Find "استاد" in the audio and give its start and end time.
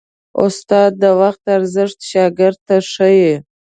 0.43-0.91